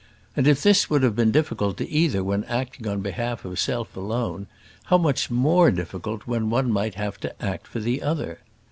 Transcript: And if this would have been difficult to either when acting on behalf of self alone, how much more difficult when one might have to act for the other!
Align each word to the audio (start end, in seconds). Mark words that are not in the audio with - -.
And 0.35 0.47
if 0.47 0.63
this 0.63 0.89
would 0.89 1.03
have 1.03 1.15
been 1.15 1.29
difficult 1.29 1.77
to 1.77 1.87
either 1.87 2.23
when 2.23 2.43
acting 2.45 2.87
on 2.87 3.01
behalf 3.01 3.45
of 3.45 3.59
self 3.59 3.95
alone, 3.95 4.47
how 4.85 4.97
much 4.97 5.29
more 5.29 5.69
difficult 5.69 6.25
when 6.25 6.49
one 6.49 6.71
might 6.71 6.95
have 6.95 7.19
to 7.19 7.39
act 7.45 7.67
for 7.67 7.79
the 7.79 8.01
other! 8.01 8.39